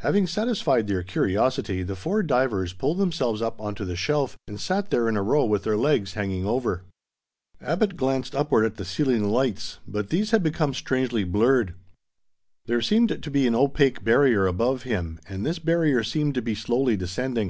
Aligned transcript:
Having 0.00 0.26
satisfied 0.26 0.86
their 0.88 1.02
curiosity, 1.02 1.82
the 1.82 1.96
four 1.96 2.22
divers 2.22 2.74
pulled 2.74 2.98
themselves 2.98 3.40
up 3.40 3.58
onto 3.62 3.82
the 3.86 3.96
shelf, 3.96 4.36
and 4.46 4.60
sat 4.60 4.90
there 4.90 5.08
in 5.08 5.16
a 5.16 5.22
row 5.22 5.46
with 5.46 5.64
their 5.64 5.74
legs 5.78 6.12
hanging 6.12 6.44
over. 6.44 6.82
Abbot 7.58 7.96
glanced 7.96 8.34
upward 8.34 8.66
at 8.66 8.76
the 8.76 8.84
ceiling 8.84 9.30
lights, 9.30 9.78
but 9.88 10.10
these 10.10 10.32
had 10.32 10.42
become 10.42 10.74
strangely 10.74 11.24
blurred. 11.24 11.72
There 12.66 12.82
seemed 12.82 13.22
to 13.22 13.30
be 13.30 13.46
an 13.46 13.54
opaque 13.54 14.04
barrier 14.04 14.46
above 14.46 14.82
him, 14.82 15.18
and 15.26 15.46
this 15.46 15.58
barrier 15.58 16.02
seemed 16.04 16.34
to 16.34 16.42
be 16.42 16.54
slowly 16.54 16.98
descending. 16.98 17.48